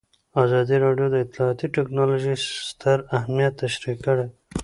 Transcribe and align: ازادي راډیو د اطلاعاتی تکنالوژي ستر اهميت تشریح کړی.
ازادي 0.43 0.75
راډیو 0.85 1.07
د 1.11 1.15
اطلاعاتی 1.25 1.67
تکنالوژي 1.77 2.35
ستر 2.69 2.97
اهميت 3.17 3.53
تشریح 3.63 3.97
کړی. 4.05 4.27